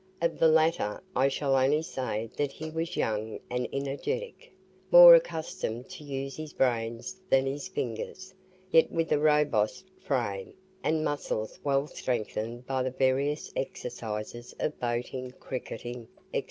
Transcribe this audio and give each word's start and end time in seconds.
Of 0.19 0.39
the 0.39 0.47
latter 0.47 0.99
I 1.15 1.27
shall 1.27 1.55
only 1.55 1.83
say 1.83 2.31
that 2.35 2.51
he 2.51 2.71
was 2.71 2.97
young 2.97 3.39
and 3.51 3.67
energetic, 3.71 4.51
more 4.89 5.13
accustomed 5.13 5.89
to 5.89 6.03
use 6.03 6.35
his 6.35 6.53
brains 6.53 7.21
than 7.29 7.45
his 7.45 7.67
fingers, 7.67 8.33
yet 8.71 8.91
with 8.91 9.11
a 9.11 9.19
robust 9.19 9.85
frame, 9.99 10.55
and 10.83 11.05
muscles 11.05 11.59
well 11.63 11.85
strengthened 11.85 12.65
by 12.65 12.81
the 12.81 12.89
various 12.89 13.53
exercises 13.55 14.55
of 14.59 14.79
boating, 14.79 15.33
cricketing, 15.39 16.07
&c. 16.33 16.39